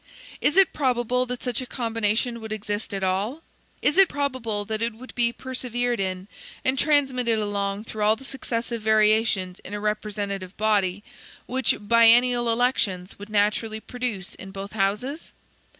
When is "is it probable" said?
0.41-1.27, 3.83-4.65